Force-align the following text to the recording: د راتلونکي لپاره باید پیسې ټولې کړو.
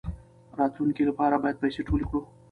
د 0.51 0.53
راتلونکي 0.59 1.03
لپاره 1.09 1.35
باید 1.43 1.61
پیسې 1.63 1.81
ټولې 1.87 2.05
کړو. 2.09 2.21